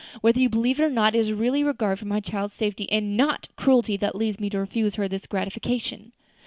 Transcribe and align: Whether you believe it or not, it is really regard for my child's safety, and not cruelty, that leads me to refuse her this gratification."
Whether 0.21 0.39
you 0.39 0.49
believe 0.49 0.79
it 0.79 0.83
or 0.83 0.89
not, 0.89 1.13
it 1.13 1.19
is 1.19 1.31
really 1.31 1.63
regard 1.63 1.99
for 1.99 2.05
my 2.05 2.19
child's 2.21 2.55
safety, 2.55 2.91
and 2.91 3.15
not 3.15 3.49
cruelty, 3.55 3.97
that 3.97 4.15
leads 4.15 4.39
me 4.39 4.49
to 4.49 4.57
refuse 4.59 4.95
her 4.95 5.07
this 5.07 5.27
gratification." 5.27 6.11